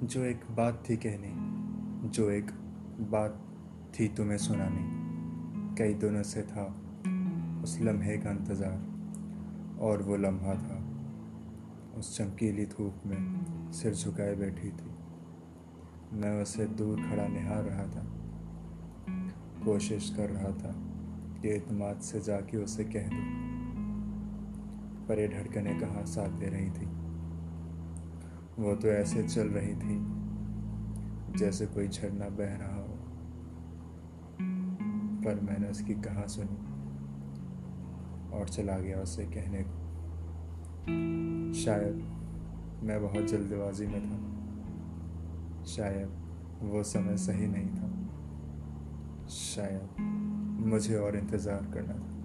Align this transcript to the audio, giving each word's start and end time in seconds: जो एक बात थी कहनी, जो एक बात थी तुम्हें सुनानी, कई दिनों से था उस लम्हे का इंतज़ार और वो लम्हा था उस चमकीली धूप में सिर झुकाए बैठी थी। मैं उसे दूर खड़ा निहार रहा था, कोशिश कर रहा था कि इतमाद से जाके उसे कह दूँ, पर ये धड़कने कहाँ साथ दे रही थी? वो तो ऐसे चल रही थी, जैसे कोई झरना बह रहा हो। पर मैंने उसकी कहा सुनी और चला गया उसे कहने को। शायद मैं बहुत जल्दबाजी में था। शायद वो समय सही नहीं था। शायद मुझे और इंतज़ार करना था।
जो 0.00 0.22
एक 0.24 0.40
बात 0.50 0.82
थी 0.88 0.96
कहनी, 0.96 2.08
जो 2.08 2.28
एक 2.30 2.50
बात 3.10 3.40
थी 3.94 4.06
तुम्हें 4.08 4.36
सुनानी, 4.38 4.84
कई 5.78 5.94
दिनों 5.94 6.22
से 6.22 6.42
था 6.42 6.66
उस 7.64 7.78
लम्हे 7.80 8.16
का 8.18 8.30
इंतज़ार 8.30 9.80
और 9.80 10.02
वो 10.02 10.16
लम्हा 10.16 10.54
था 10.54 10.78
उस 11.98 12.16
चमकीली 12.18 12.66
धूप 12.66 13.02
में 13.06 13.72
सिर 13.72 13.94
झुकाए 13.94 14.34
बैठी 14.34 14.70
थी। 14.70 14.90
मैं 16.12 16.42
उसे 16.42 16.66
दूर 16.66 17.02
खड़ा 17.02 17.26
निहार 17.26 17.64
रहा 17.64 17.86
था, 17.86 18.06
कोशिश 19.64 20.14
कर 20.16 20.30
रहा 20.30 20.52
था 20.52 20.74
कि 21.42 21.56
इतमाद 21.56 22.00
से 22.00 22.20
जाके 22.20 22.56
उसे 22.56 22.84
कह 22.84 23.08
दूँ, 23.08 23.26
पर 25.08 25.20
ये 25.20 25.28
धड़कने 25.28 25.74
कहाँ 25.80 26.04
साथ 26.06 26.38
दे 26.38 26.46
रही 26.46 26.70
थी? 26.70 26.86
वो 28.58 28.74
तो 28.74 28.88
ऐसे 28.88 29.22
चल 29.22 29.48
रही 29.48 29.74
थी, 29.74 29.96
जैसे 31.38 31.66
कोई 31.66 31.88
झरना 31.88 32.28
बह 32.28 32.56
रहा 32.56 32.76
हो। 32.76 32.96
पर 35.24 35.40
मैंने 35.40 35.68
उसकी 35.68 35.94
कहा 35.94 36.26
सुनी 36.26 36.56
और 38.38 38.48
चला 38.48 38.78
गया 38.78 39.00
उसे 39.00 39.24
कहने 39.24 39.62
को। 39.62 39.76
शायद 41.54 41.96
मैं 42.82 43.02
बहुत 43.02 43.24
जल्दबाजी 43.24 43.86
में 43.86 44.00
था। 44.00 44.18
शायद 45.64 46.08
वो 46.62 46.82
समय 46.82 47.16
सही 47.16 47.46
नहीं 47.46 47.68
था। 47.68 47.88
शायद 49.28 49.96
मुझे 50.66 50.96
और 50.96 51.16
इंतज़ार 51.16 51.70
करना 51.74 51.94
था। 51.94 52.16